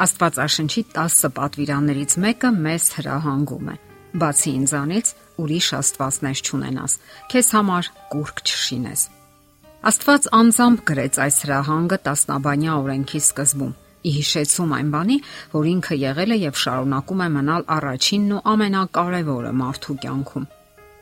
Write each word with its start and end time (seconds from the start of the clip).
Աստվածաշնչի 0.00 0.82
10 0.96 1.30
պատվիրաններից 1.36 2.14
մեկը 2.24 2.50
մեզ 2.64 2.84
հրահանգում 2.96 3.66
է. 3.68 3.74
Բացի 4.20 4.52
ինձանից 4.60 5.10
ուրիշ 5.44 5.68
աստվածներ 5.80 6.40
չունենաս։ 6.46 6.94
Քեզ 7.30 7.50
համար 7.56 7.90
կուրք 8.14 8.40
չշինես։ 8.48 9.02
Աստված 9.90 10.30
անձամբ 10.40 10.80
գրեց 10.90 11.20
այս 11.24 11.36
հրահանգը 11.44 11.98
տասնաբանյա 12.06 12.78
օրենքի 12.80 13.20
սկզբում՝ 13.26 13.76
ի 14.00 14.10
հիշեցում 14.16 14.74
այն 14.78 14.90
բանի, 14.94 15.16
որ 15.52 15.68
ինքը 15.74 16.00
եղել 16.00 16.32
է 16.32 16.40
եւ 16.40 16.58
շարունակում 16.64 17.20
է 17.20 17.28
մնալ 17.36 17.68
առաջինն 17.76 18.34
ու 18.36 18.42
ամենակարևորը 18.54 19.52
մարդու 19.60 19.96
կյանքում։ 20.04 20.50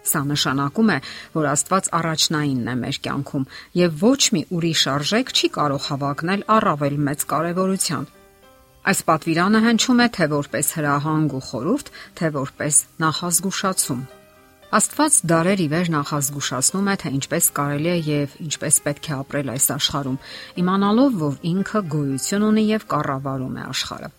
Սա 0.08 0.20
նշանակում 0.26 0.92
է, 0.94 0.98
որ 1.38 1.48
Աստված 1.54 1.90
առաջնայինն 1.98 2.70
է 2.72 2.76
մեր 2.82 3.00
կյանքում 3.06 3.48
եւ 3.78 4.04
ոչ 4.08 4.22
մի 4.34 4.42
ուրիշ 4.58 4.82
արժեք 4.98 5.34
չի 5.38 5.50
կարող 5.58 5.82
հավակնել 5.88 6.46
առավել 6.58 7.02
մեծ 7.08 7.26
կարեւորության։ 7.34 8.06
Այս 8.88 9.02
պատվիրանը 9.04 9.60
հնչում 9.60 9.98
է 10.00 10.04
թե 10.16 10.26
որպես 10.32 10.68
հրահանգ 10.78 11.32
ու 11.36 11.40
խորհուրդ, 11.44 11.88
թե 12.16 12.28
որպես 12.36 12.76
նախազգուշացում։ 13.04 13.98
Աստված 14.78 15.18
դարեր 15.32 15.62
ի 15.64 15.66
վեր 15.72 15.90
նախազգուշացնում 15.92 16.88
է, 16.88 16.94
թե 17.02 17.12
ինչպես 17.18 17.48
կարելի 17.58 17.90
է 17.92 17.98
եւ 18.08 18.38
ինչպես 18.46 18.80
պետք 18.88 19.10
է 19.10 19.12
ապրել 19.18 19.52
այս 19.56 19.68
աշխարհում, 19.76 20.18
իմանալով, 20.64 21.20
որ 21.24 21.36
ինքը 21.52 21.84
գոյություն 21.96 22.48
ունի 22.48 22.64
եւ 22.68 22.88
կառավարում 22.94 23.60
է 23.60 23.68
աշխարհը։ 23.68 24.10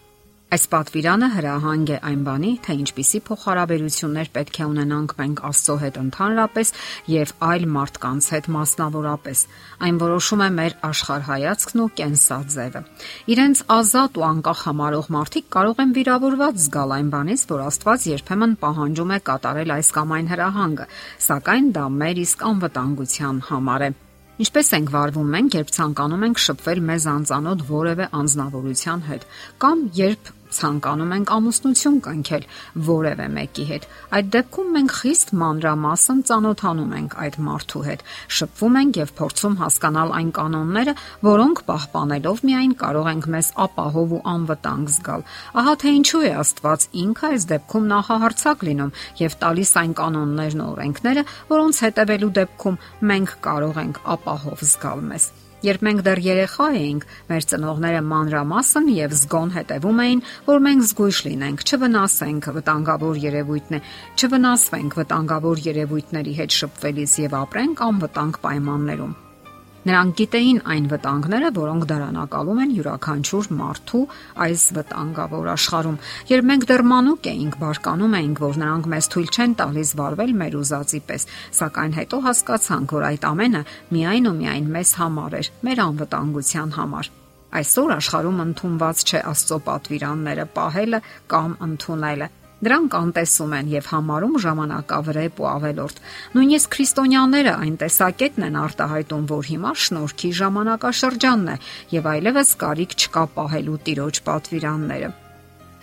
Այս 0.50 0.64
պատվիրանը 0.66 1.28
հրահանգ 1.30 1.90
է 1.94 1.98
այն 2.10 2.22
բանի, 2.26 2.52
թե 2.66 2.76
ինչպիսի 2.82 3.20
փոխհարաբերություններ 3.28 4.32
պետք 4.34 4.56
է 4.58 4.66
ունենանք 4.70 5.12
մենք 5.20 5.44
Աստծո 5.46 5.76
հետ 5.84 6.00
ընդհանրապես 6.02 6.72
եւ 7.14 7.34
այլ 7.50 7.68
մարդկանց 7.76 8.30
հետ 8.34 8.50
մասնավորապես։ 8.56 9.44
Այն 9.86 10.00
որոշում 10.02 10.42
է 10.42 10.50
մեր 10.58 10.76
աշխարհայացքն 10.90 11.84
ու 11.86 11.88
կենսաձևը։ 12.02 12.84
Իրենց 13.30 13.64
ազատ 13.78 14.18
ու 14.18 14.28
անկախ 14.30 14.66
համարող 14.66 15.14
մարդիկ 15.20 15.50
կարող 15.54 15.86
են 15.86 15.96
վիրավորված 16.00 16.62
զգալ 16.66 16.98
այն 16.98 17.14
բանից, 17.14 17.48
որ 17.54 17.66
Աստված 17.70 18.10
երբեմն 18.10 18.60
պահանջում 18.66 19.14
է 19.14 19.24
կատարել 19.30 19.78
այս 19.78 19.96
կամ 20.00 20.18
այն 20.18 20.34
հրահանգը, 20.34 20.92
սակայն 21.30 21.74
դա 21.78 21.90
մեր 22.02 22.26
իսկ 22.26 22.46
անվտանգության 22.50 23.48
համար 23.54 23.92
է։ 23.94 23.96
Ինչպես 24.40 24.70
ենք 24.78 24.92
վարվում 24.94 25.32
մենք, 25.36 25.56
երբ 25.60 25.72
ցանկանում 25.76 26.22
ենք 26.30 26.38
շփվել 26.40 26.80
մեզ 26.90 27.06
անծանոթ 27.12 27.64
որևէ 27.68 28.06
անznավորության 28.22 29.02
հետ, 29.10 29.26
կամ 29.60 29.82
երբ 30.00 30.30
ցանկանում 30.58 31.12
ենք 31.16 31.32
ամուսնություն 31.36 31.98
կնքել 32.06 32.46
որևէ 32.90 33.28
մեկի 33.36 33.66
հետ։ 33.70 33.88
Այդ 34.18 34.30
դեպքում 34.36 34.70
մենք 34.76 34.94
խիստ 35.00 35.34
մանրամասն 35.42 36.22
ծանոթանում 36.30 36.94
ենք 37.00 37.16
այդ 37.26 37.36
մարդու 37.50 37.84
հետ, 37.90 38.04
շփվում 38.40 38.80
ենք 38.80 39.00
եւ 39.00 39.14
փորձում 39.20 39.58
հասկանալ 39.60 40.14
այն 40.20 40.32
կանոնները, 40.40 40.94
որոնք 41.30 41.62
պահպանելով 41.70 42.44
միայն 42.50 42.74
կարող 42.84 43.10
ենք 43.14 43.30
մեզ 43.36 43.52
ապահով 43.66 44.16
ու 44.20 44.24
անվտանգ 44.34 44.94
զգալ։ 44.96 45.28
Ահա 45.60 45.76
թե 45.84 45.94
ինչու 46.00 46.24
է 46.30 46.32
Աստված 46.40 46.88
ինքը 47.04 47.30
այս 47.30 47.50
դեպքում 47.54 47.92
նախահարցակ 47.94 48.66
լինում 48.70 48.96
եւ 49.20 49.38
տալիս 49.44 49.76
այն 49.84 49.94
կանոններն 50.00 50.64
ու 50.66 50.72
օրենքները, 50.74 51.28
որոնց 51.54 51.84
հետևելու 51.90 52.34
դեպքում 52.40 52.82
մենք 53.14 53.38
կարող 53.50 53.84
ենք 53.86 54.02
ապահով 54.18 54.66
զգալ 54.70 55.06
մեզ։ 55.14 55.32
Երբ 55.60 55.82
մենք 55.86 56.04
դեռ 56.08 56.20
երեխա 56.24 56.68
էինք, 56.80 57.06
մեր 57.30 57.48
ծնողները 57.52 58.04
մանրամասն 58.10 58.92
եւ 58.96 59.16
զգոն 59.20 59.54
հետևում 59.58 60.02
էին, 60.06 60.22
որ 60.48 60.64
մենք 60.70 60.86
զգույշ 60.88 61.22
լինենք, 61.28 61.66
չվնասենք 61.68 62.52
վտանգավոր 62.60 63.24
երևույթն 63.28 63.80
է, 63.80 63.82
չվնասվենք 64.16 65.00
վտանգավոր 65.04 65.66
երևույթների 65.70 66.38
հետ 66.44 66.60
շփվելիս 66.64 67.18
եւ 67.28 67.42
ապրենք 67.46 67.90
անվտանգ 67.90 68.46
պայմաններում։ 68.46 69.18
Նրանք 69.88 70.16
գիտեին 70.20 70.58
այն 70.68 70.88
վտանգները, 70.92 71.50
որոնք 71.56 71.86
դարանակալում 71.90 72.58
են 72.64 72.72
յուրաքանչյուր 72.76 73.46
մարդու 73.60 74.02
այս 74.46 74.64
վտանգավոր 74.76 75.48
աշխարհում։ 75.54 76.00
Երբ 76.32 76.50
մենք 76.50 76.66
դեռ 76.72 76.84
մանուկ 76.90 77.30
էինք, 77.32 77.56
բարկանում 77.64 78.18
էինք, 78.20 78.42
որ 78.44 78.60
նրանք 78.60 78.90
մեզ 78.94 79.10
թույլ 79.14 79.30
չեն 79.40 79.56
տալիս 79.62 79.94
վարվել 80.00 80.34
մեր 80.44 80.58
ուզածի 80.60 81.02
պես, 81.08 81.28
սակայն 81.60 81.96
հետո 82.00 82.20
հասկացանք, 82.28 82.96
որ 83.00 83.08
այդ 83.10 83.30
ամենը 83.30 83.64
միայն 83.96 84.28
ու 84.30 84.36
միայն 84.44 84.70
մեզ 84.76 84.92
համար 85.00 85.40
էր, 85.40 85.52
մեր 85.70 85.84
անվտանգության 85.88 86.76
համար։ 86.76 87.14
Այսօր 87.50 87.92
աշխարհում 87.96 88.42
ընդունված 88.44 89.00
չէ 89.10 89.20
Աստծո 89.26 89.58
պատվիրանները 89.66 90.44
պահելը 90.60 91.00
կամ 91.34 91.56
ընդունելը 91.66 92.28
Դրանք 92.60 92.96
անտեսում 93.00 93.54
են 93.56 93.68
եւ 93.72 93.86
համարում 93.94 94.36
ժամանակավրեպ 94.44 95.38
ու 95.40 95.48
ավելորտ։ 95.50 96.02
Նույնիսկ 96.36 96.74
քրիստոնյաները 96.76 97.54
այն 97.56 97.78
տեսակետն 97.80 98.46
են 98.50 98.60
արտահայտում, 98.60 99.24
որ 99.32 99.50
հիմա 99.50 99.72
շնորհքի 99.86 100.32
ժամանակաշրջանն 100.40 101.50
է 101.54 101.58
եւ 101.96 102.12
այլևս 102.14 102.54
կարիք 102.60 102.96
չկա 103.00 103.24
պահելու 103.40 103.80
տիրոջ 103.88 104.22
պատվիրանները։ 104.28 105.10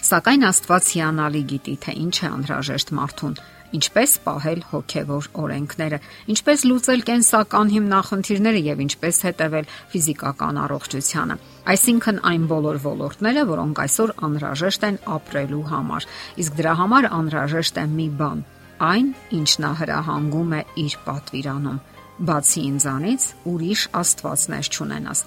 Սակայն 0.06 0.46
Աստված 0.52 0.88
հիանալի 0.96 1.42
գիտի, 1.56 1.76
թե 1.82 1.92
ինչ 2.04 2.16
է 2.20 2.26
անհրաժեշտ 2.36 2.92
մարդուն 3.00 3.38
ինչպես 3.76 4.12
պահել 4.26 4.60
հոգևոր 4.70 5.28
օրենքները, 5.42 5.98
ինչպես 6.32 6.64
լուծել 6.70 7.04
կենսական 7.08 7.72
հիմնախնդիրները 7.74 8.62
եւ 8.70 8.82
ինչպես 8.86 9.20
հետևել 9.26 9.70
ֆիզիկական 9.92 10.60
առողջությանը։ 10.66 11.38
Այսինքն 11.66 12.20
այն 12.30 12.44
բոլոր 12.50 12.76
ոլորտները, 12.86 13.42
որոնք 13.50 13.82
այսօր 13.86 14.12
անհրաժեշտ 14.26 14.86
են 14.86 14.98
ապրելու 15.16 15.64
համար։ 15.72 16.06
Իսկ 16.42 16.58
դրա 16.60 16.74
համար 16.80 17.08
անհրաժեշտ 17.16 17.80
է 17.82 17.86
մի 17.96 18.08
բան՝ 18.20 18.42
այն, 18.86 19.06
ինչ 19.40 19.50
նա 19.64 19.70
հրահանգում 19.80 20.52
է 20.56 20.60
իր 20.86 20.96
պատվիրանում 21.06 21.80
բացի 22.16 22.62
ինձանից 22.64 23.24
ուրիշ 23.50 23.80
աստվածներ 24.00 24.68
չունենաս։ 24.72 25.22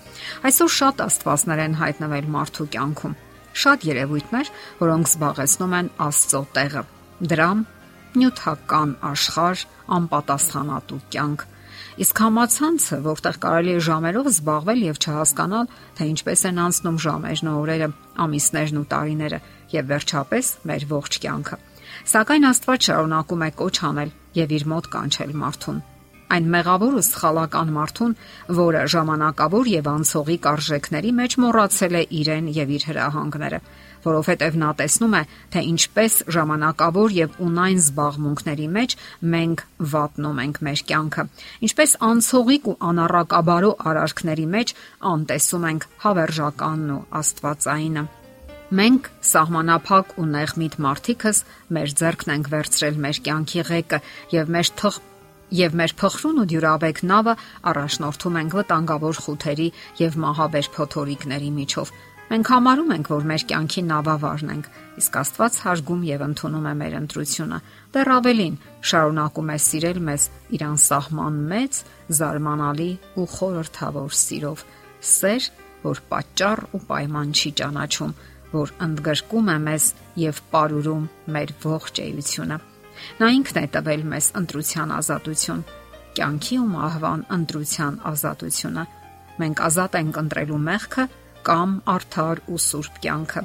Այսօր 0.50 0.72
շատ 0.76 1.04
աստվածներ 1.06 1.60
են 1.66 1.76
հայտնվել 1.82 2.30
մարդու 2.34 2.68
կյանքում։ 2.74 3.18
Շատ 3.60 3.86
երևույթներ, 3.90 4.50
որոնք 4.80 5.10
զբաղեցնում 5.10 5.76
են 5.80 5.92
Աստծո 6.06 6.42
տեղը։ 6.56 6.84
Դրամ, 7.30 7.64
նյութական 8.16 8.92
աշխարհ, 9.10 9.64
անպատասխանատու 10.00 11.00
կյանք։ 11.14 11.46
Իսկ 12.03 12.22
համացանցը, 12.24 13.00
որտեղ 13.06 13.40
կարելի 13.46 13.74
է 13.75 13.84
ժամերով 13.90 14.30
զբաղվել 14.31 14.84
եւ 14.90 15.00
չհասկանալ, 15.03 15.69
թե 16.00 16.09
ինչպես 16.13 16.46
են 16.50 16.63
անցնում 16.66 17.00
ժամերն 17.06 17.52
ու 17.52 17.56
օրերը, 17.59 17.91
ամիսներն 18.25 18.80
ու 18.80 18.88
տարիները 18.96 19.40
եւ 19.75 19.94
վերջապես 19.94 20.52
մեր 20.69 20.90
ողջ 20.96 21.22
կյանքը։ 21.28 21.62
Սակայն 22.09 22.50
Աստված 22.50 22.90
շարունակում 22.90 23.46
է 23.46 23.53
կոչ 23.59 23.75
անել 23.90 24.18
եւ 24.40 24.59
իր 24.59 24.69
մոտ 24.74 24.91
կանչել 24.94 25.40
մարդուն 25.44 25.81
այն 26.30 26.50
մեղավոր 26.54 26.96
ու 27.00 27.06
սխալական 27.10 27.70
մարդուն, 27.76 28.16
որը 28.60 28.82
ժամանակավոր 28.94 29.70
եւ 29.74 29.88
անցողի 29.94 30.38
արժեքների 30.50 31.14
մեջ 31.20 31.36
մոռացել 31.44 31.96
է 32.00 32.04
իրեն 32.20 32.50
եւ 32.58 32.74
իր 32.76 32.86
հրահանգները, 32.90 33.60
որովհետեւ 34.06 34.60
նա 34.62 34.70
տեսնում 34.80 35.16
է, 35.20 35.24
թե 35.54 35.64
ինչպես 35.70 36.14
ժամանակավոր 36.36 37.16
եւ 37.18 37.40
ունայն 37.50 37.82
զբաղմունքների 37.84 38.68
մեջ 38.78 38.96
մենք 39.34 39.66
վատնում 39.96 40.40
ենք 40.46 40.62
մեր 40.70 40.86
կյանքը, 40.92 41.28
ինչպես 41.70 41.98
անցողիկ 42.10 42.70
ու 42.70 42.78
անառակաբարո 42.90 43.74
արարքների 43.90 44.48
մեջ 44.54 44.74
անտեսում 45.10 45.68
ենք 45.74 45.90
հավերժականն 46.06 46.96
ու 46.96 47.04
աստվածայինը։ 47.20 48.08
Մենք 48.70 49.08
սահմանափակ 49.26 50.12
ու 50.22 50.26
նեղմիտ 50.30 50.76
մարդիկս 50.86 51.38
մեր 51.74 51.94
ձեռքն 52.00 52.34
ենք 52.36 52.50
վերցրել 52.54 53.00
մեր 53.06 53.20
կյանքի 53.26 53.64
ղեկը 53.70 54.00
եւ 54.36 54.52
մեր 54.56 54.70
թղ 54.78 55.00
եւ 55.56 55.76
մեր 55.80 55.94
փխրուն 56.00 56.42
ու 56.44 56.48
դյուրաբեկ 56.52 57.02
նավը 57.10 57.34
առաջնորդում 57.72 58.38
ենք 58.40 58.56
վտանգավոր 58.60 59.20
խութերի 59.26 59.68
եւ 60.00 60.18
մահաբեր 60.24 60.70
փոթորիկների 60.76 61.52
միջով։ 61.60 61.94
Մենք 62.30 62.50
համարում 62.54 62.92
ենք, 62.94 63.08
որ 63.10 63.24
մեր 63.26 63.44
կյանքի 63.50 63.82
նավավարն 63.90 64.52
ենք, 64.54 64.66
իսկ 65.02 65.16
Աստված 65.18 65.56
հարգում 65.66 66.04
եւ 66.10 66.24
ընդունում 66.28 66.68
է 66.70 66.74
մեր 66.82 66.98
ընտրությունը։ 67.00 67.60
Դեռ 67.96 68.12
ավելին, 68.20 68.60
շարունակում 68.92 69.50
է 69.50 69.58
սիրել 69.66 70.00
մեզ 70.10 70.28
իր 70.54 70.66
անսահման 70.70 71.42
մեծ, 71.50 71.81
զարմանալի 72.20 72.90
ու 73.18 73.28
խորհրդավոր 73.34 74.18
սիրով։ 74.22 74.66
Սեր, 75.10 75.51
որ 75.90 76.04
պատճառ 76.13 76.66
ու 76.69 76.86
պայման 76.94 77.34
չի 77.34 77.56
ճանաչում, 77.63 78.18
որ 78.54 78.75
ընդգրկում 78.90 79.50
է 79.50 79.57
մեզ 79.69 79.94
եւ 80.30 80.44
ապարուրում 80.46 81.13
մեր 81.34 81.56
ողջ 81.66 82.04
էությունը։ 82.06 82.66
Նա 83.19 83.30
ինքն 83.40 83.60
է 83.60 83.66
տվել 83.75 84.04
մեզ 84.13 84.28
ընտրության 84.40 84.94
ազատություն, 85.00 85.63
կյանքի 86.19 86.57
ու 86.60 86.69
մահվան 86.74 87.22
ընտրության 87.38 88.00
ազատությունը։ 88.10 88.84
Մենք 89.40 89.62
ազատ 89.69 89.98
ենք 90.00 90.19
ընտրելու 90.24 90.62
մեղքը 90.69 91.06
կամ 91.50 91.75
արդար 91.96 92.42
ու 92.50 92.60
սուրբ 92.66 93.00
կյանքը։ 93.06 93.44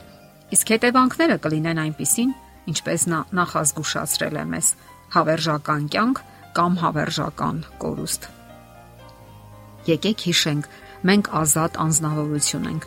Իսկ 0.55 0.73
հետևանքները 0.75 1.37
կլինեն 1.45 1.81
այնպիսին, 1.85 2.33
ինչպես 2.75 3.06
նա 3.12 3.21
նախազգուշացրել 3.39 4.41
է 4.41 4.45
մեզ՝ 4.55 4.71
հավերժական 5.15 5.87
կյանք 5.95 6.21
կամ 6.55 6.77
հավերժական 6.83 7.62
կորուստ։ 7.83 8.29
Եկեք 9.85 10.27
հիշենք, 10.29 10.69
մենք 11.05 11.31
ազատ 11.45 11.81
անznավորություն 11.85 12.69
ենք։ 12.73 12.87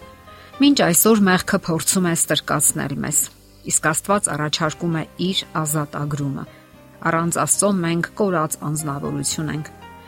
Մինչ 0.57 0.77
այսօր 0.87 1.19
մեղքը 1.27 1.57
փորձում 1.67 2.07
է 2.09 2.13
ստրկացնել 2.17 2.95
մեզ, 3.03 3.19
իսկ 3.71 3.89
Աստված 3.91 4.29
առաջարկում 4.33 4.95
է 4.97 5.03
իր 5.27 5.43
ազատ 5.61 5.97
ագրումը։ 6.01 6.45
Առանց 7.05 7.37
Աստծո 7.43 7.69
մենք 7.77 8.07
կորած 8.17 8.57
անznավորություն 8.67 9.51
ենք։ 9.53 9.67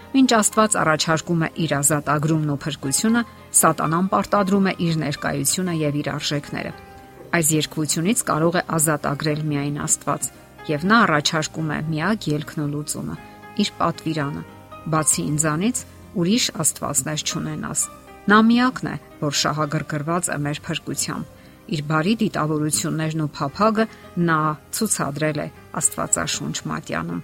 Մինչ 0.10 0.30
Աստված 0.40 0.76
առաջարկում 0.82 1.44
է 1.46 1.50
իր 1.64 1.74
ազատ 1.78 2.08
ագրումն 2.10 2.50
ու 2.50 2.60
փրկությունը, 2.66 3.22
Սատանան 3.60 4.08
պարտադրում 4.10 4.70
է 4.70 4.74
իր 4.90 4.96
ներկայությունը 5.04 5.76
եւ 5.80 6.00
իր 6.00 6.10
արժեքները։ 6.16 6.72
Այս 7.30 7.52
երկվությունից 7.60 8.24
կարող 8.26 8.58
է 8.58 8.64
ազատ 8.80 9.06
ագրել 9.06 9.42
միայն 9.50 9.78
Աստված, 9.86 10.30
եւ 10.70 10.86
նա 10.90 10.98
առաջարկում 11.06 11.70
է 11.70 11.80
միակ 11.94 12.28
ելքն 12.34 12.64
ու 12.66 12.70
լուծումը՝ 12.74 13.18
իր 13.62 13.70
պատվիրանը։ 13.80 14.44
Բացի 14.90 15.24
ինձանից 15.30 15.84
ուրիշ 16.20 16.46
Աստվածներ 16.64 17.26
չունենաս։ 17.30 17.82
Նա 18.30 18.40
միակն 18.50 18.90
է, 18.90 18.96
որ 19.22 19.38
շահագրգռված 19.40 20.30
է 20.34 20.38
մեր 20.46 20.62
փրկությամբ։ 20.66 21.39
Իր 21.70 21.82
բարի 21.90 22.14
դիտավորություններն 22.24 23.26
ու 23.26 23.32
փափագը 23.40 23.86
նա 24.30 24.38
ցուցադրել 24.78 25.42
է 25.44 25.48
Աստվածաշունչ 25.80 26.56
մատյանում։ 26.70 27.20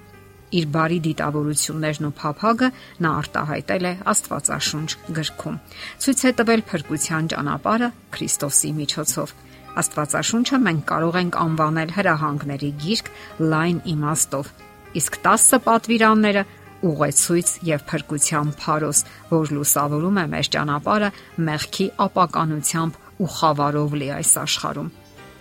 Իր 0.56 0.66
բարի 0.76 1.00
դիտավորություններն 1.06 2.06
ու 2.06 2.14
փափագը 2.20 2.70
նա 3.06 3.14
արտահայտել 3.22 3.88
է 3.90 3.94
Աստվածաշունչ 4.14 4.90
գրքում։ 5.18 5.58
Ցույց 6.06 6.22
է 6.30 6.32
տվել 6.42 6.62
փրկության 6.70 7.32
ճանապարհը 7.34 7.90
Քրիստոսի 8.16 8.72
միջոցով 8.82 9.34
Աստվածաշունչը 9.76 10.58
մենք 10.66 10.84
կարող 10.88 11.18
ենք 11.20 11.38
անվանել 11.42 11.90
հրահանգների 11.96 12.70
գիրք 12.86 13.10
լայն 13.52 13.80
իմաստով, 13.92 14.52
իսկ 15.02 15.18
10 15.26 15.60
պատվիրանները 15.66 16.44
ուղեցույց 16.86 17.52
եւ 17.66 17.84
փրկության 17.90 18.54
փարոս, 18.62 19.02
որ 19.34 19.52
լուսավորում 19.58 20.20
է 20.22 20.26
մեր 20.36 20.50
ճանապարհը 20.56 21.10
մեղքի 21.50 21.88
ապականությամբ 22.06 23.00
ու 23.22 23.30
խավարով 23.36 23.96
լի 24.02 24.10
այս 24.16 24.34
աշխարհում։ 24.44 24.92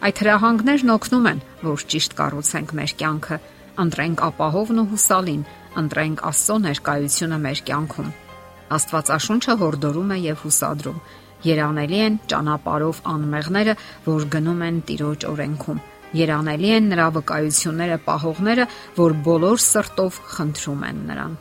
Այդ 0.04 0.22
հրահանգներն 0.24 0.94
օգնում 0.94 1.28
են, 1.30 1.42
որ 1.64 1.84
ճիշտ 1.94 2.16
կառուցենք 2.18 2.72
մեր 2.78 2.94
կյանքը, 3.00 3.36
ընտրենք 3.84 4.24
ապահովն 4.28 4.80
ու 4.84 4.88
հուսալին, 4.94 5.42
ընտրենք 5.80 6.24
Աստծո 6.28 6.56
ներկայությունը 6.64 7.38
մեր 7.44 7.62
կյանքում։ 7.68 8.10
Աստվածաշունչը 8.74 9.54
հորդորում 9.64 10.12
է 10.14 10.18
եւ 10.24 10.44
հուսադրում 10.44 11.00
Երանելի 11.44 11.98
են 12.00 12.14
ճանապարով 12.30 13.00
անմեղները, 13.10 13.74
որ 14.06 14.24
գնում 14.32 14.62
են 14.64 14.78
Տիրոջ 14.88 15.26
օրենքում։ 15.28 15.82
Երանելի 16.16 16.70
են 16.78 16.88
նրա 16.92 17.08
վկայությունները 17.18 17.98
պահողները, 18.06 18.66
որ 18.96 19.16
բոլոր 19.28 19.62
սրտով 19.64 20.20
խնդրում 20.34 20.84
են 20.88 21.02
նրան։ 21.10 21.34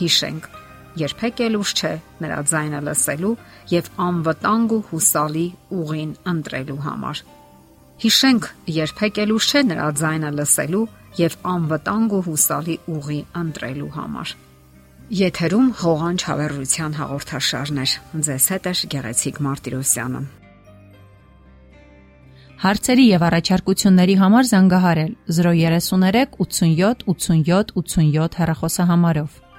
Հիշենք, 0.00 0.46
երբեք 0.98 1.42
էլ 1.46 1.58
ուշ 1.60 1.72
չէ 1.78 1.92
նրա 2.24 2.38
ձայնը 2.50 2.80
լսելու 2.86 3.34
եւ 3.70 3.90
անվտանգ 4.06 4.72
ու 4.76 4.80
հուսալի 4.90 5.46
ուղին 5.80 6.12
ընտրելու 6.34 6.80
համար։ 6.86 7.22
Հիշենք, 8.00 8.46
երբեք 8.80 9.20
էլ 9.22 9.32
ուշ 9.36 9.46
չէ 9.50 9.62
նրա 9.70 9.88
ձայնը 10.00 10.30
լսելու 10.40 10.86
եւ 11.18 11.36
անվտանգ 11.52 12.12
ու 12.16 12.22
հուսալի 12.26 12.76
ուղի 12.94 13.18
ընտրելու 13.40 13.90
համար։ 13.96 14.34
Եթերում 15.20 15.68
հողանջ 15.80 16.24
հավերության 16.30 16.92
հաղորդաշարներ։ 17.00 17.94
Ձեզ 18.26 18.44
հետ 18.54 18.68
է 18.70 18.74
Գեղեցիկ 18.94 19.40
Մարտիրոսյանը։ 19.46 20.20
Հարցերի 22.60 23.04
եւ 23.08 23.22
առաջարկությունների 23.26 24.16
համար 24.20 24.48
զանգահարել 24.50 25.12
033 25.34 26.34
87 26.44 27.06
87 27.10 27.72
87 27.80 28.40
հեռախոսահամարով։ 28.40 29.49